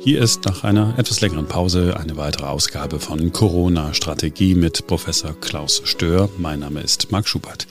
[0.00, 5.34] Hier ist nach einer etwas längeren Pause eine weitere Ausgabe von Corona Strategie mit Professor
[5.38, 6.28] Klaus Stör.
[6.38, 7.66] Mein Name ist Marc Schubert.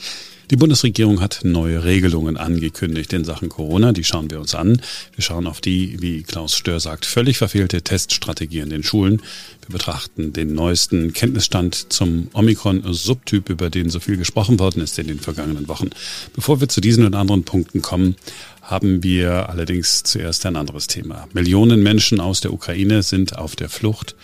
[0.50, 3.92] Die Bundesregierung hat neue Regelungen angekündigt in Sachen Corona.
[3.92, 4.82] Die schauen wir uns an.
[5.14, 9.22] Wir schauen auf die, wie Klaus Stör sagt, völlig verfehlte Teststrategie in den Schulen.
[9.68, 15.08] Wir betrachten den neuesten Kenntnisstand zum Omikron-Subtyp, über den so viel gesprochen worden ist in
[15.08, 15.90] den vergangenen Wochen.
[16.34, 18.16] Bevor wir zu diesen und anderen Punkten kommen,
[18.62, 21.28] haben wir allerdings zuerst ein anderes Thema.
[21.34, 24.16] Millionen Menschen aus der Ukraine sind auf der Flucht.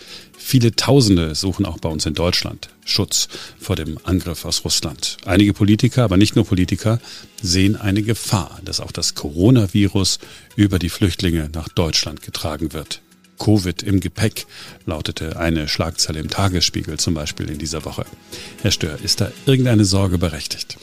[0.46, 5.16] Viele Tausende suchen auch bei uns in Deutschland Schutz vor dem Angriff aus Russland.
[5.24, 7.00] Einige Politiker, aber nicht nur Politiker,
[7.40, 10.18] sehen eine Gefahr, dass auch das Coronavirus
[10.54, 13.00] über die Flüchtlinge nach Deutschland getragen wird.
[13.38, 14.46] Covid im Gepäck,
[14.84, 18.04] lautete eine Schlagzeile im Tagesspiegel zum Beispiel in dieser Woche.
[18.60, 20.76] Herr Stör, ist da irgendeine Sorge berechtigt?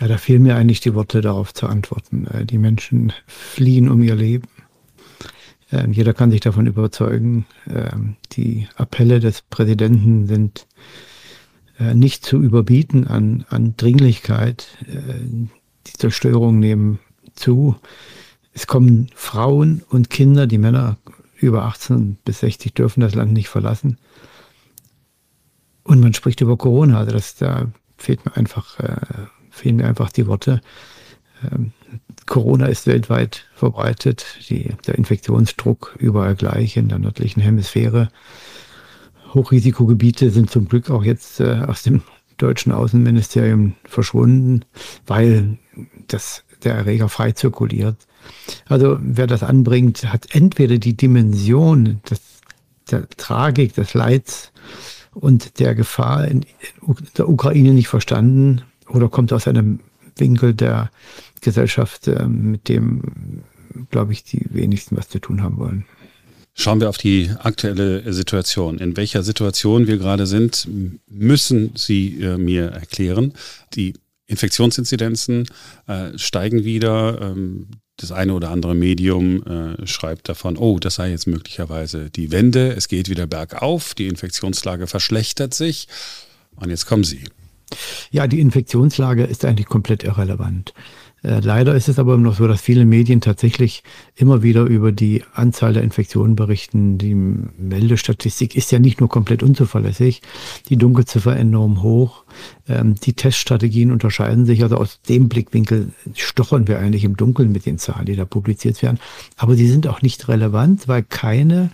[0.00, 2.26] Ja, da fehlen mir eigentlich die Worte darauf zu antworten.
[2.26, 4.48] Äh, die Menschen fliehen um ihr Leben.
[5.70, 7.46] Ähm, jeder kann sich davon überzeugen.
[7.68, 10.66] Ähm, die Appelle des Präsidenten sind
[11.78, 14.68] äh, nicht zu überbieten an, an Dringlichkeit.
[14.86, 15.46] Äh,
[15.86, 16.98] die Zerstörungen nehmen
[17.34, 17.76] zu.
[18.52, 20.98] Es kommen Frauen und Kinder, die Männer
[21.36, 23.98] über 18 bis 60 dürfen das Land nicht verlassen.
[25.84, 26.98] Und man spricht über Corona.
[26.98, 28.96] Also das, da fehlt mir einfach, äh,
[29.50, 30.60] fehlen mir einfach die Worte.
[31.50, 31.72] Ähm,
[32.26, 38.10] Corona ist weltweit verbreitet, die, der Infektionsdruck überall gleich in der nördlichen Hemisphäre.
[39.34, 42.02] Hochrisikogebiete sind zum Glück auch jetzt äh, aus dem
[42.36, 44.64] deutschen Außenministerium verschwunden,
[45.06, 45.58] weil
[46.06, 47.96] das, der Erreger frei zirkuliert.
[48.66, 52.20] Also wer das anbringt, hat entweder die Dimension des,
[52.90, 54.52] der Tragik, des Leids
[55.14, 56.44] und der Gefahr in
[57.16, 59.80] der Ukraine nicht verstanden oder kommt aus einem
[60.18, 60.90] Winkel der
[61.40, 63.42] Gesellschaft, äh, mit dem,
[63.90, 65.84] glaube ich, die wenigsten was zu tun haben wollen.
[66.54, 68.78] Schauen wir auf die aktuelle Situation.
[68.78, 70.68] In welcher Situation wir gerade sind,
[71.08, 73.32] müssen Sie äh, mir erklären.
[73.74, 73.94] Die
[74.26, 75.46] Infektionsinzidenzen
[75.86, 77.20] äh, steigen wieder.
[77.20, 82.30] Ähm, das eine oder andere Medium äh, schreibt davon, oh, das sei jetzt möglicherweise die
[82.30, 82.72] Wende.
[82.74, 83.94] Es geht wieder bergauf.
[83.94, 85.88] Die Infektionslage verschlechtert sich.
[86.56, 87.24] Und jetzt kommen Sie.
[88.10, 90.72] Ja, die Infektionslage ist eigentlich komplett irrelevant.
[91.22, 93.82] Äh, leider ist es aber noch so, dass viele Medien tatsächlich
[94.14, 96.98] immer wieder über die Anzahl der Infektionen berichten.
[96.98, 100.22] Die Meldestatistik ist ja nicht nur komplett unzuverlässig,
[100.68, 102.24] die Dunkelziffer enorm hoch.
[102.68, 104.62] Ähm, die Teststrategien unterscheiden sich.
[104.62, 108.80] Also aus dem Blickwinkel stochern wir eigentlich im Dunkeln mit den Zahlen, die da publiziert
[108.82, 109.00] werden.
[109.36, 111.70] Aber sie sind auch nicht relevant, weil keine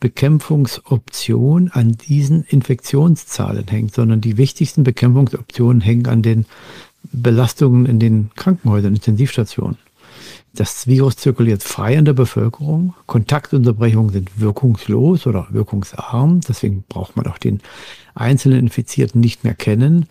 [0.00, 6.46] Bekämpfungsoption an diesen Infektionszahlen hängt, sondern die wichtigsten Bekämpfungsoptionen hängen an den
[7.22, 9.78] Belastungen in den Krankenhäusern, Intensivstationen.
[10.54, 12.94] Das Virus zirkuliert frei in der Bevölkerung.
[13.06, 16.40] Kontaktunterbrechungen sind wirkungslos oder wirkungsarm.
[16.48, 17.60] Deswegen braucht man auch den
[18.14, 20.06] einzelnen Infizierten nicht mehr kennen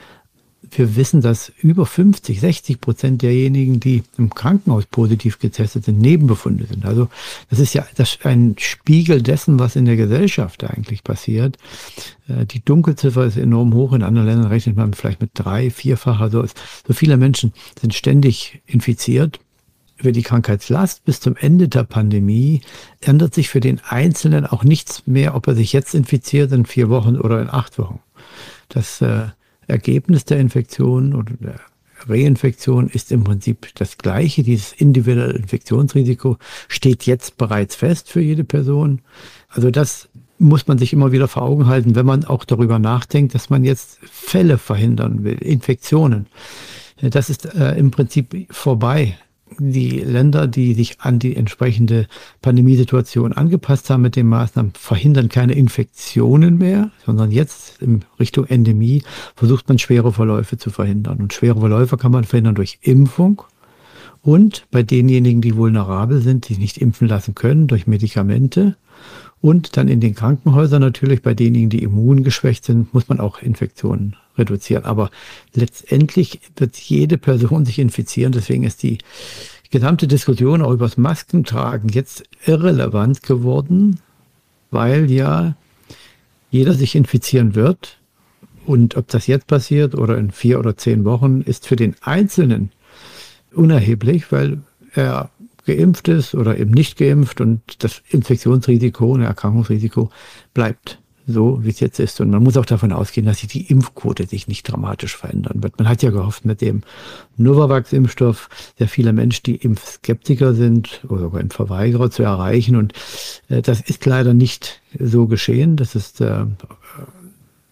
[0.78, 6.66] wir wissen, dass über 50, 60 Prozent derjenigen, die im Krankenhaus positiv getestet sind, Nebenbefunde
[6.66, 6.86] sind.
[6.86, 7.10] Also
[7.50, 11.58] das ist ja das ist ein Spiegel dessen, was in der Gesellschaft eigentlich passiert.
[12.28, 13.94] Äh, die Dunkelziffer ist enorm hoch.
[13.94, 16.20] In anderen Ländern rechnet man vielleicht mit drei, vierfach.
[16.20, 19.40] Also so viele Menschen sind ständig infiziert.
[19.98, 22.62] Über die Krankheitslast bis zum Ende der Pandemie
[23.00, 26.90] ändert sich für den Einzelnen auch nichts mehr, ob er sich jetzt infiziert in vier
[26.90, 28.00] Wochen oder in acht Wochen.
[28.70, 29.28] Das äh,
[29.74, 31.60] Ergebnis der Infektion oder der
[32.08, 34.44] Reinfektion ist im Prinzip das gleiche.
[34.44, 39.02] Dieses individuelle Infektionsrisiko steht jetzt bereits fest für jede Person.
[39.50, 43.34] Also das muss man sich immer wieder vor Augen halten, wenn man auch darüber nachdenkt,
[43.34, 46.28] dass man jetzt Fälle verhindern will, Infektionen.
[47.02, 49.18] Das ist äh, im Prinzip vorbei
[49.60, 52.08] die Länder, die sich an die entsprechende
[52.42, 59.04] Pandemiesituation angepasst haben mit den Maßnahmen, verhindern keine Infektionen mehr, sondern jetzt in Richtung Endemie
[59.36, 61.20] versucht man schwere Verläufe zu verhindern.
[61.20, 63.44] Und schwere Verläufe kann man verhindern durch Impfung
[64.24, 68.78] und bei denjenigen, die vulnerabel sind, die nicht impfen lassen können, durch Medikamente.
[69.42, 74.16] Und dann in den Krankenhäusern natürlich bei denjenigen, die immungeschwächt sind, muss man auch Infektionen
[74.38, 74.86] reduzieren.
[74.86, 75.10] Aber
[75.54, 78.32] letztendlich wird jede Person sich infizieren.
[78.32, 78.98] Deswegen ist die
[79.72, 84.00] gesamte Diskussion auch über das Maskentragen jetzt irrelevant geworden,
[84.72, 85.56] weil ja
[86.52, 87.98] jeder sich infizieren wird.
[88.66, 92.72] Und ob das jetzt passiert oder in vier oder zehn Wochen, ist für den Einzelnen
[93.54, 94.62] unerheblich, weil
[94.94, 95.32] er
[95.66, 100.10] geimpft ist oder eben nicht geimpft und das Infektionsrisiko und Erkrankungsrisiko
[100.54, 102.20] bleibt so wie es jetzt ist.
[102.22, 105.78] Und man muss auch davon ausgehen, dass sich die Impfquote sich nicht dramatisch verändern wird.
[105.78, 106.82] Man hat ja gehofft, mit dem
[107.38, 112.76] Novavax-Impfstoff sehr viele Menschen, die Impfskeptiker sind oder sogar Impfverweigerer zu erreichen.
[112.76, 112.94] Und
[113.50, 115.78] äh, das ist leider nicht so geschehen.
[115.78, 116.46] Das ist äh,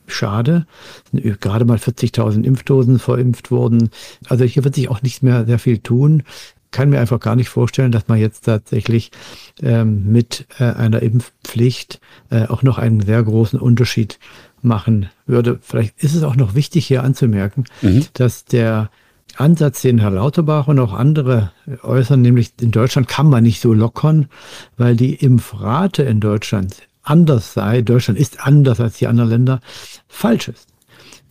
[0.07, 0.65] schade.
[1.12, 3.89] Gerade mal 40.000 Impfdosen verimpft wurden.
[4.27, 6.24] Also hier wird sich auch nicht mehr sehr viel tun
[6.71, 9.12] kann mir einfach gar nicht vorstellen, dass man jetzt tatsächlich
[9.62, 14.19] ähm, mit äh, einer Impfpflicht äh, auch noch einen sehr großen Unterschied
[14.62, 15.59] machen würde.
[15.62, 18.06] Vielleicht ist es auch noch wichtig hier anzumerken, mhm.
[18.13, 18.89] dass der
[19.38, 21.51] Ansatz, den Herr Lauterbach und auch andere
[21.83, 24.27] äußern, nämlich in Deutschland kann man nicht so lockern,
[24.77, 29.62] weil die Impfrate in Deutschland anders sei, Deutschland ist anders als die anderen Länder,
[30.07, 30.70] falsch ist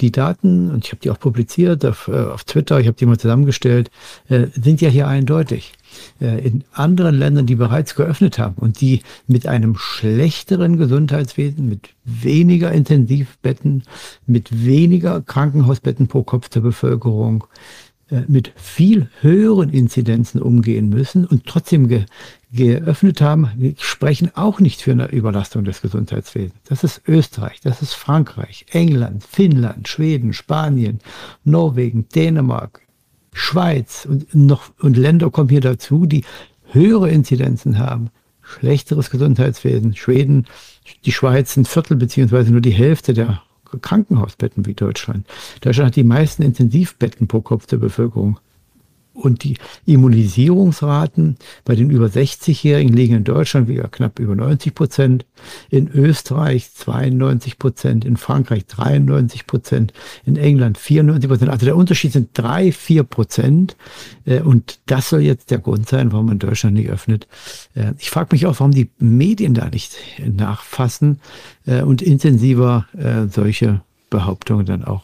[0.00, 3.06] die Daten, und ich habe die auch publiziert auf, äh, auf Twitter, ich habe die
[3.06, 3.90] mal zusammengestellt,
[4.28, 5.72] äh, sind ja hier eindeutig.
[6.20, 11.90] Äh, in anderen Ländern, die bereits geöffnet haben und die mit einem schlechteren Gesundheitswesen, mit
[12.04, 13.84] weniger Intensivbetten,
[14.26, 17.44] mit weniger Krankenhausbetten pro Kopf der Bevölkerung,
[18.26, 21.88] mit viel höheren Inzidenzen umgehen müssen und trotzdem
[22.52, 26.58] geöffnet haben, sprechen auch nicht für eine Überlastung des Gesundheitswesens.
[26.64, 30.98] Das ist Österreich, das ist Frankreich, England, Finnland, Schweden, Spanien,
[31.44, 32.80] Norwegen, Dänemark,
[33.32, 36.24] Schweiz und noch und Länder kommen hier dazu, die
[36.72, 38.10] höhere Inzidenzen haben,
[38.42, 39.94] schlechteres Gesundheitswesen.
[39.94, 40.46] Schweden,
[41.04, 43.42] die Schweiz ein Viertel beziehungsweise nur die Hälfte der
[43.80, 45.26] Krankenhausbetten wie Deutschland.
[45.60, 48.40] Deutschland hat die meisten Intensivbetten pro Kopf der Bevölkerung.
[49.20, 55.26] Und die Immunisierungsraten bei den über 60-Jährigen liegen in Deutschland wieder knapp über 90 Prozent,
[55.68, 59.92] in Österreich 92 Prozent, in Frankreich 93 Prozent,
[60.24, 61.50] in England 94 Prozent.
[61.50, 63.76] Also der Unterschied sind drei, vier Prozent.
[64.24, 67.28] Äh, und das soll jetzt der Grund sein, warum man Deutschland nicht öffnet.
[67.74, 69.96] Äh, ich frage mich auch, warum die Medien da nicht
[70.26, 71.20] nachfassen
[71.66, 72.86] äh, und intensiver
[73.30, 75.02] solche Behauptungen dann auch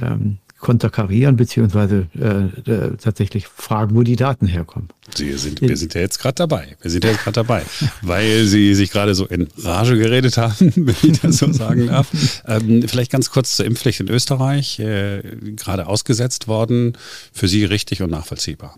[0.00, 4.88] ähm, konterkarieren beziehungsweise äh, äh, tatsächlich fragen, wo die Daten herkommen.
[5.14, 6.76] Sie sind, wir sind ja jetzt gerade dabei.
[6.80, 7.62] Wir sind ja jetzt gerade dabei,
[8.02, 12.08] weil Sie sich gerade so in Rage geredet haben, wenn ich das so sagen darf.
[12.46, 15.20] Ähm, vielleicht ganz kurz zur Impfpflicht in Österreich, äh,
[15.54, 16.96] gerade ausgesetzt worden.
[17.32, 18.74] Für Sie richtig und nachvollziehbar.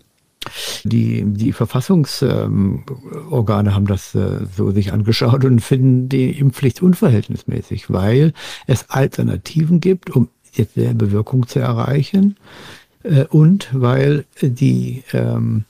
[0.83, 7.89] Die, die Verfassungsorgane ähm, haben das äh, so sich angeschaut und finden die Impfpflicht unverhältnismäßig,
[7.89, 8.33] weil
[8.65, 12.37] es Alternativen gibt, um dieselbe Wirkung zu erreichen
[13.03, 15.65] äh, und weil die ähm,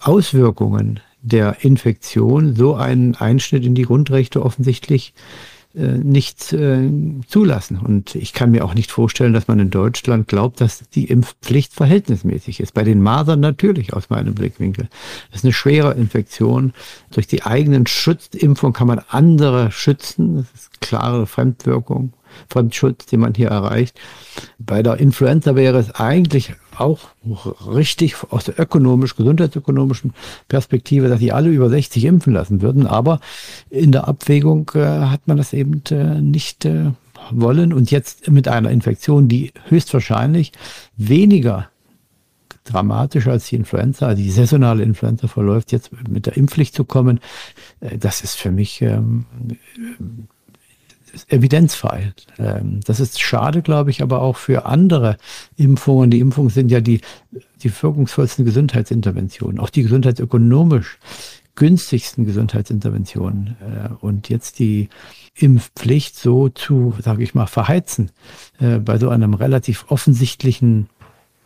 [0.00, 5.12] Auswirkungen der Infektion so einen Einschnitt in die Grundrechte offensichtlich
[5.76, 6.88] äh, nicht äh,
[7.26, 7.78] zulassen.
[7.78, 11.74] Und ich kann mir auch nicht vorstellen, dass man in Deutschland glaubt, dass die Impfpflicht
[11.74, 12.72] verhältnismäßig ist.
[12.72, 14.88] Bei den Masern natürlich aus meinem Blickwinkel.
[15.30, 16.72] Das ist eine schwere Infektion.
[17.10, 20.36] Durch die eigenen Schutzimpfung kann man andere schützen.
[20.36, 22.14] Das ist klare Fremdwirkung.
[22.48, 23.98] Fremdschutz, den man hier erreicht.
[24.58, 27.00] Bei der Influenza wäre es eigentlich auch
[27.66, 30.12] richtig aus der ökonomisch, gesundheitsökonomischen
[30.48, 32.86] Perspektive, dass sie alle über 60 impfen lassen würden.
[32.86, 33.20] Aber
[33.70, 36.92] in der Abwägung äh, hat man das eben äh, nicht äh,
[37.30, 37.72] wollen.
[37.72, 40.52] Und jetzt mit einer Infektion, die höchstwahrscheinlich
[40.96, 41.68] weniger
[42.64, 47.20] dramatisch als die Influenza, also die saisonale Influenza verläuft, jetzt mit der Impfpflicht zu kommen,
[47.80, 49.24] äh, das ist für mich ähm,
[51.28, 52.12] evidenzfrei.
[52.38, 55.16] Ähm, das ist schade, glaube ich, aber auch für andere
[55.56, 56.10] Impfungen.
[56.10, 57.00] Die Impfungen sind ja die,
[57.62, 60.98] die wirkungsvollsten Gesundheitsinterventionen, auch die gesundheitsökonomisch
[61.56, 63.56] günstigsten Gesundheitsinterventionen.
[63.60, 64.88] Äh, und jetzt die
[65.34, 68.10] Impfpflicht so zu, sage ich mal, verheizen,
[68.60, 70.88] äh, bei so einem relativ offensichtlichen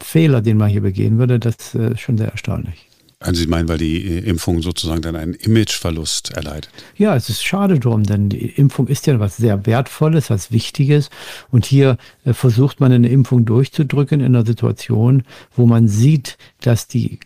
[0.00, 2.89] Fehler, den man hier begehen würde, das äh, ist schon sehr erstaunlich.
[3.22, 6.70] Also Sie meinen, weil die äh, Impfung sozusagen dann einen Imageverlust erleidet?
[6.96, 11.10] Ja, es ist schade drum, denn die Impfung ist ja was sehr Wertvolles, was Wichtiges.
[11.50, 15.24] Und hier äh, versucht man eine Impfung durchzudrücken in einer Situation,
[15.54, 17.20] wo man sieht, dass die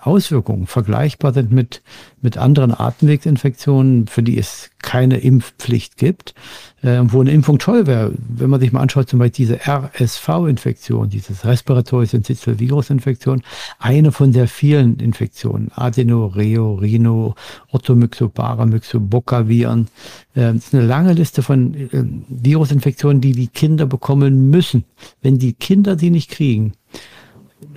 [0.00, 1.82] Auswirkungen vergleichbar sind mit,
[2.20, 6.34] mit anderen Atemwegsinfektionen, für die es keine Impfpflicht gibt,
[6.82, 8.12] äh, wo eine Impfung toll wäre.
[8.16, 13.42] Wenn man sich mal anschaut, zum Beispiel diese RSV-Infektion, dieses Respiratory Syncytial Virus-Infektion,
[13.78, 17.34] eine von sehr vielen Infektionen, Adeno, Reo, Rhino,
[17.70, 19.88] Orthomyxo, Paramyxo, Boca-Viren.
[20.34, 21.88] Äh, ist eine lange Liste von äh,
[22.28, 24.84] Virusinfektionen, die die Kinder bekommen müssen.
[25.22, 26.72] Wenn die Kinder sie nicht kriegen,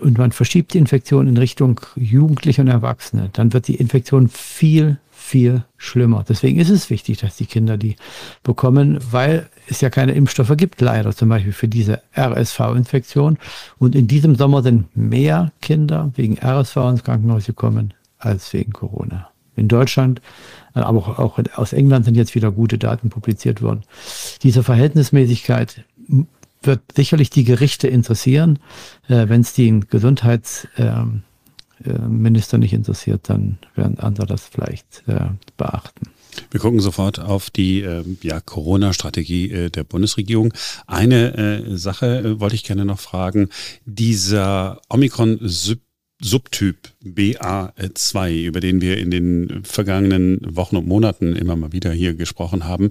[0.02, 5.00] und man verschiebt die Infektion in Richtung Jugendliche und Erwachsene, dann wird die Infektion viel,
[5.12, 6.24] viel schlimmer.
[6.28, 7.96] Deswegen ist es wichtig, dass die Kinder die
[8.44, 13.38] bekommen, weil es ja keine Impfstoffe gibt, leider zum Beispiel für diese RSV-Infektion.
[13.78, 19.30] Und in diesem Sommer sind mehr Kinder wegen RSV ins Krankenhaus gekommen als wegen Corona.
[19.56, 20.22] in Deutschland,
[20.74, 23.84] aber auch, aus England sind jetzt wieder gute Daten publiziert worden.
[24.44, 25.86] Diese Verhältnismäßigkeit
[26.66, 28.58] wird sicherlich die Gerichte interessieren.
[29.08, 36.10] Äh, Wenn es den Gesundheitsminister äh, nicht interessiert, dann werden andere das vielleicht äh, beachten.
[36.52, 40.54] Wir gucken sofort auf die äh, ja, Corona-Strategie äh, der Bundesregierung.
[40.88, 43.50] Eine äh, Sache äh, wollte ich gerne noch fragen.
[43.86, 51.92] Dieser Omikron-Subtyp BA2, über den wir in den vergangenen Wochen und Monaten immer mal wieder
[51.92, 52.90] hier gesprochen haben,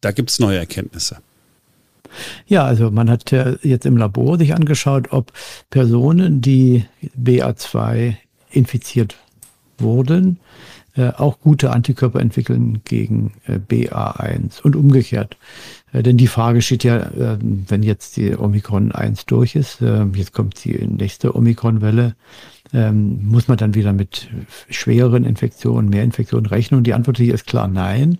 [0.00, 1.18] da gibt es neue Erkenntnisse.
[2.46, 3.30] Ja, also man hat
[3.62, 5.32] jetzt im Labor sich angeschaut, ob
[5.70, 6.84] Personen, die
[7.16, 8.14] BA2
[8.50, 9.16] infiziert
[9.78, 10.38] wurden,
[10.98, 15.36] äh, auch gute Antikörper entwickeln gegen äh, BA1 und umgekehrt.
[15.92, 20.04] Äh, denn die Frage steht ja, äh, wenn jetzt die Omikron 1 durch ist, äh,
[20.14, 22.16] jetzt kommt die nächste Omikron-Welle,
[22.72, 24.28] ähm, muss man dann wieder mit
[24.68, 26.78] schwereren Infektionen, mehr Infektionen rechnen?
[26.78, 28.18] Und die Antwort hier ist klar nein.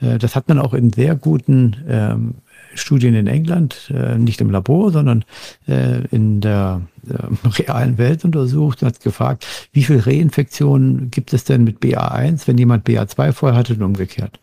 [0.00, 2.34] Äh, das hat man auch in sehr guten ähm,
[2.74, 5.24] Studien in England, äh, nicht im Labor, sondern
[5.66, 11.44] äh, in der äh, realen Welt untersucht und hat gefragt, wie viele Reinfektionen gibt es
[11.44, 14.38] denn mit BA1, wenn jemand BA2 vorher hatte und umgekehrt.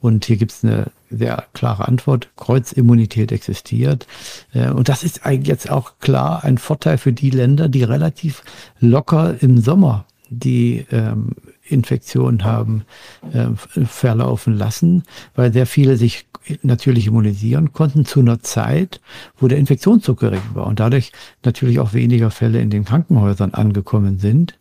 [0.00, 4.06] Und hier gibt es eine sehr klare Antwort, Kreuzimmunität existiert.
[4.52, 8.42] Äh, und das ist eigentlich jetzt auch klar ein Vorteil für die Länder, die relativ
[8.80, 11.32] locker im Sommer die ähm,
[11.70, 12.84] Infektion haben
[13.32, 13.46] äh,
[13.84, 16.26] verlaufen lassen, weil sehr viele sich
[16.62, 19.00] natürlich immunisieren konnten zu einer Zeit,
[19.38, 21.12] wo der Infektionsdruck gering war und dadurch
[21.44, 24.58] natürlich auch weniger Fälle in den Krankenhäusern angekommen sind.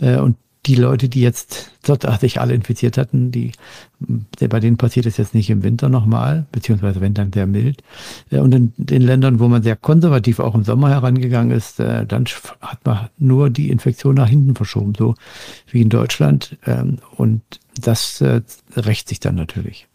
[0.00, 0.36] Äh, und
[0.66, 3.52] die Leute, die jetzt dort sich alle infiziert hatten, die,
[4.00, 7.82] bei denen passiert es jetzt nicht im Winter nochmal, beziehungsweise wenn dann sehr mild.
[8.30, 12.04] Äh, und in den Ländern, wo man sehr konservativ auch im Sommer herangegangen ist, äh,
[12.06, 12.24] dann
[12.60, 15.14] hat man nur die Infektion nach hinten verschoben, so
[15.70, 16.58] wie in Deutschland.
[16.66, 17.42] Ähm, und
[17.80, 18.22] das
[18.74, 19.86] rächt sich dann natürlich.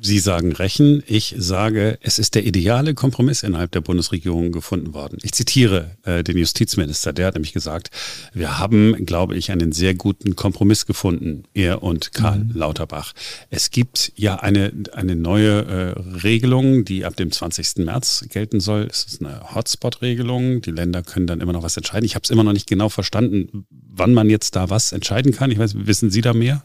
[0.00, 5.18] Sie sagen rächen, ich sage, es ist der ideale Kompromiss innerhalb der Bundesregierung gefunden worden.
[5.22, 7.90] Ich zitiere äh, den Justizminister, der hat nämlich gesagt,
[8.32, 12.52] wir haben, glaube ich, einen sehr guten Kompromiss gefunden, er und Karl mhm.
[12.54, 13.12] Lauterbach.
[13.50, 17.78] Es gibt ja eine, eine neue äh, Regelung, die ab dem 20.
[17.84, 18.88] März gelten soll.
[18.90, 20.62] Es ist eine Hotspot-Regelung.
[20.62, 22.04] Die Länder können dann immer noch was entscheiden.
[22.04, 25.50] Ich habe es immer noch nicht genau verstanden, wann man jetzt da was entscheiden kann.
[25.50, 26.62] Ich weiß, wissen Sie da mehr?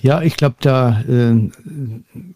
[0.00, 1.50] Ja, ich glaube, da äh,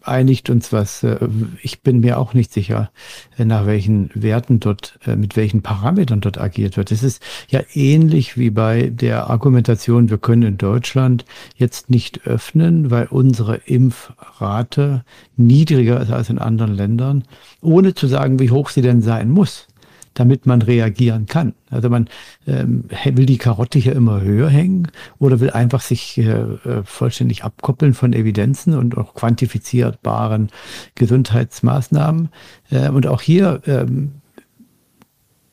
[0.03, 1.03] einigt uns was.
[1.03, 1.17] Äh,
[1.61, 2.91] ich bin mir auch nicht sicher,
[3.37, 6.91] äh, nach welchen Werten dort, äh, mit welchen Parametern dort agiert wird.
[6.91, 11.25] Es ist ja ähnlich wie bei der Argumentation, wir können in Deutschland
[11.55, 15.03] jetzt nicht öffnen, weil unsere Impfrate
[15.37, 17.23] niedriger ist als in anderen Ländern,
[17.61, 19.67] ohne zu sagen, wie hoch sie denn sein muss
[20.13, 21.53] damit man reagieren kann.
[21.69, 22.09] Also man
[22.47, 24.89] ähm, will die Karotte hier immer höher hängen
[25.19, 30.49] oder will einfach sich äh, äh, vollständig abkoppeln von Evidenzen und auch quantifizierbaren
[30.95, 32.29] Gesundheitsmaßnahmen.
[32.69, 34.20] Äh, und auch hier ähm,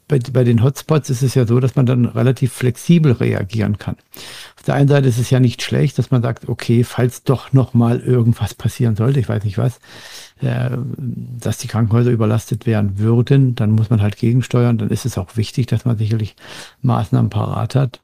[0.08, 3.96] bei, bei den Hotspots ist es ja so, dass man dann relativ flexibel reagieren kann.
[4.56, 7.52] Auf der einen Seite ist es ja nicht schlecht, dass man sagt, okay, falls doch
[7.52, 9.78] noch mal irgendwas passieren sollte, ich weiß nicht was,
[10.40, 14.78] äh, dass die Krankenhäuser überlastet werden würden, dann muss man halt gegensteuern.
[14.78, 16.34] Dann ist es auch wichtig, dass man sicherlich
[16.82, 18.00] Maßnahmen parat hat.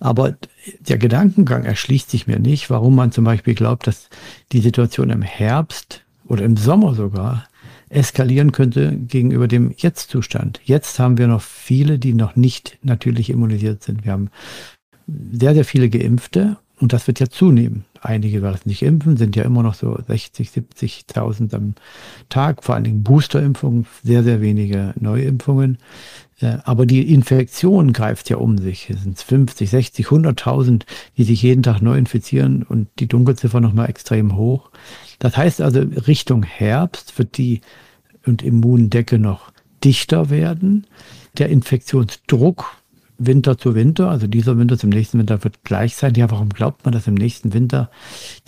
[0.00, 0.34] Aber
[0.80, 4.08] der Gedankengang erschließt sich mir nicht, warum man zum Beispiel glaubt, dass
[4.50, 7.44] die Situation im Herbst oder im Sommer sogar
[7.90, 10.60] eskalieren könnte gegenüber dem Jetzt-Zustand.
[10.64, 14.04] Jetzt haben wir noch viele, die noch nicht natürlich immunisiert sind.
[14.04, 14.30] Wir haben
[15.06, 17.84] sehr, sehr viele Geimpfte und das wird ja zunehmen.
[18.00, 21.74] Einige werden es nicht impfen, sind ja immer noch so 60, 70.000 am
[22.30, 25.78] Tag, vor allen Dingen Boosterimpfungen, sehr, sehr wenige Neuimpfungen.
[26.40, 28.88] Äh, aber die Infektion greift ja um sich.
[28.88, 30.84] Es sind 50, 60, 100.000,
[31.18, 34.70] die sich jeden Tag neu infizieren und die Dunkelziffer nochmal extrem hoch.
[35.18, 37.60] Das heißt also, Richtung Herbst wird die
[38.26, 39.52] und Immundecke noch
[39.84, 40.86] dichter werden.
[41.38, 42.79] Der Infektionsdruck
[43.20, 46.14] Winter zu Winter, also dieser Winter zum nächsten Winter wird gleich sein.
[46.14, 47.90] Ja, warum glaubt man, dass im nächsten Winter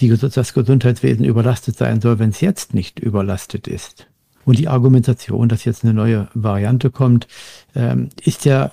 [0.01, 4.07] die, das Gesundheitswesen überlastet sein soll, wenn es jetzt nicht überlastet ist?
[4.45, 7.29] Und die Argumentation, dass jetzt eine neue Variante kommt,
[7.75, 8.73] ähm, ist ja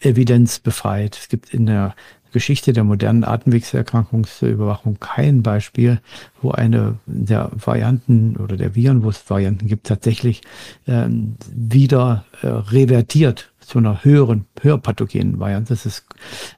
[0.00, 1.16] evidenzbefreit.
[1.16, 1.94] Es gibt in der
[2.32, 6.00] Geschichte der modernen Atemwegserkrankungsüberwachung kein Beispiel,
[6.42, 10.42] wo eine der Varianten oder der Viren, wo es Varianten gibt, tatsächlich
[10.88, 15.74] ähm, wieder äh, revertiert zu einer höheren, höher pathogenen Variante.
[15.74, 16.04] Das ist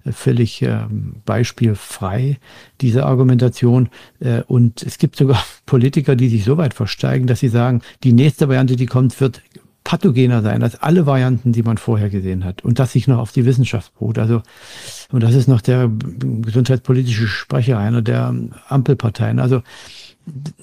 [0.05, 2.39] äh, völlig ähm, beispielfrei,
[2.81, 3.89] diese Argumentation.
[4.21, 8.13] Äh, und es gibt sogar Politiker, die sich so weit versteigen, dass sie sagen, die
[8.13, 9.43] nächste Variante, die kommt, wird
[9.87, 12.65] pathogener sein als alle Varianten, die man vorher gesehen hat.
[12.65, 14.19] Und das sich noch auf die Wissenschaft beruht.
[14.19, 14.43] Also,
[15.13, 18.35] und das ist noch der gesundheitspolitische Sprecher einer der
[18.69, 19.39] Ampelparteien.
[19.39, 19.63] Also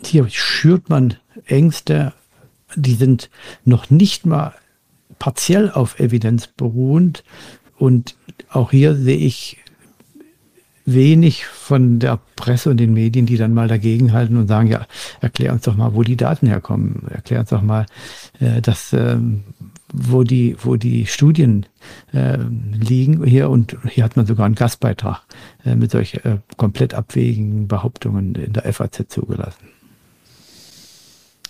[0.03, 2.11] hier schürt man Ängste,
[2.75, 3.29] die sind
[3.63, 4.53] noch nicht mal
[5.23, 7.23] partiell auf Evidenz beruhend.
[7.77, 8.17] Und
[8.49, 9.57] auch hier sehe ich
[10.83, 14.85] wenig von der Presse und den Medien, die dann mal dagegenhalten und sagen, ja,
[15.21, 17.07] erklär uns doch mal, wo die Daten herkommen.
[17.09, 17.85] Erklär uns doch mal,
[18.41, 19.45] äh, dass, ähm,
[19.93, 21.67] wo die, wo die Studien
[22.11, 25.21] äh, liegen hier und hier hat man sogar einen Gastbeitrag
[25.63, 29.69] äh, mit solch äh, komplett abwegigen Behauptungen in der FAZ zugelassen.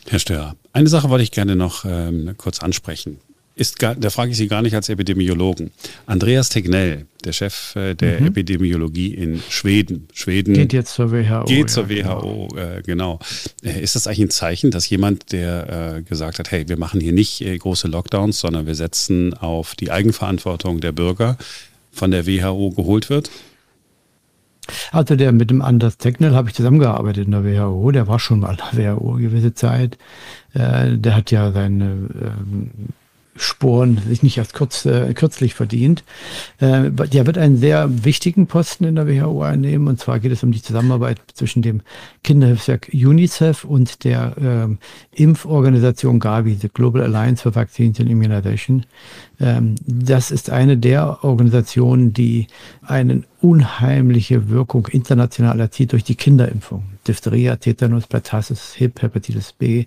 [0.07, 3.17] Herr Störer, eine Sache wollte ich gerne noch ähm, kurz ansprechen
[3.55, 5.72] ist gar, da frage ich Sie gar nicht als Epidemiologen.
[6.05, 8.27] Andreas Tegnell, der Chef äh, der mhm.
[8.27, 10.07] Epidemiologie in Schweden.
[10.13, 11.45] Schweden geht jetzt zur WHO.
[11.45, 12.57] Geht zur ja, WHO, genau.
[12.57, 13.19] Äh, genau.
[13.63, 17.13] Äh, ist das eigentlich ein Zeichen, dass jemand, der gesagt hat, hey, wir machen hier
[17.13, 21.38] nicht große Lockdowns, sondern wir setzen auf die Eigenverantwortung der Bürger,
[21.91, 23.29] von der WHO geholt wird?
[24.91, 28.39] Also der mit dem Anders Tegnell habe ich zusammengearbeitet in der WHO, der war schon
[28.39, 29.98] mal in der WHO eine gewisse Zeit.
[30.53, 32.72] Äh, der hat ja seine ähm,
[33.35, 36.03] Sporen sich nicht erst kurz, äh, kürzlich verdient.
[36.59, 39.87] Äh, der wird einen sehr wichtigen Posten in der WHO einnehmen.
[39.87, 41.81] Und zwar geht es um die Zusammenarbeit zwischen dem
[42.23, 48.85] Kinderhilfswerk UNICEF und der äh, Impforganisation Gavi, the Global Alliance for Vaccines and Immunization.
[49.39, 52.47] Ähm, das ist eine der Organisationen, die
[52.81, 56.83] eine unheimliche Wirkung international erzielt durch die Kinderimpfung.
[57.05, 59.85] Diphtheria, Tetanus, Pertussis, Hip, Hepatitis B,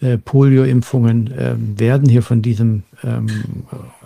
[0.00, 3.28] äh, Polio-Impfungen äh, werden hier von diesem ähm,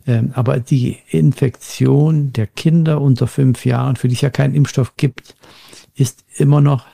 [0.06, 4.98] Ähm, aber die Infektion der Kinder unter fünf Jahren, für die es ja keinen Impfstoff
[4.98, 5.36] gibt,
[5.96, 6.86] ist immer noch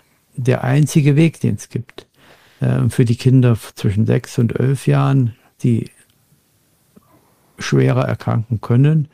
[0.44, 2.08] der einzige Weg, den es gibt.
[2.60, 5.90] Äh, für die Kinder zwischen sechs und elf Jahren, die
[7.58, 9.10] schwerer erkranken können,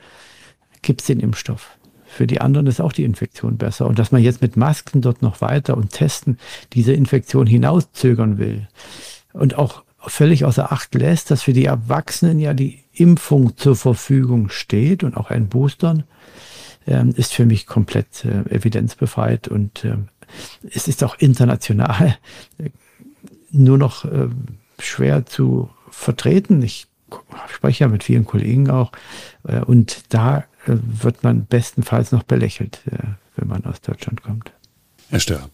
[0.81, 1.77] gibt es den Impfstoff.
[2.05, 3.88] Für die anderen ist auch die Infektion besser.
[3.88, 6.38] Und dass man jetzt mit Masken dort noch weiter und testen
[6.73, 8.67] diese Infektion hinauszögern will
[9.33, 14.49] und auch völlig außer Acht lässt, dass für die Erwachsenen ja die Impfung zur Verfügung
[14.49, 16.03] steht und auch ein Boostern,
[16.88, 20.07] ähm, ist für mich komplett äh, evidenzbefreit und ähm,
[20.69, 22.17] es ist auch international
[23.55, 24.27] nur noch äh,
[24.79, 26.61] schwer zu vertreten.
[26.61, 26.88] Ich
[27.53, 28.91] spreche ja mit vielen Kollegen auch
[29.47, 32.81] äh, und da äh, wird man bestenfalls noch belächelt,
[33.35, 34.51] wenn man aus Deutschland kommt.
[35.09, 35.49] Herr Stör,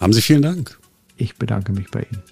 [0.00, 0.78] haben Sie vielen Dank.
[1.16, 2.22] Ich bedanke mich bei Ihnen.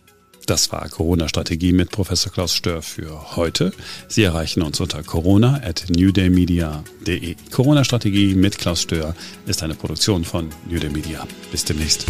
[0.46, 3.72] Das war Corona-Strategie mit Professor Klaus Stör für heute.
[4.08, 7.36] Sie erreichen uns unter corona at newdaymedia.de.
[7.50, 9.14] Corona-Strategie mit Klaus Stör
[9.46, 11.26] ist eine Produktion von New Day Media.
[11.50, 12.06] Bis demnächst.